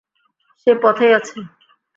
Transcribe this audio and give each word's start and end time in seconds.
সে 0.61 0.71
পথেই 0.83 1.11
আছে। 1.17 1.37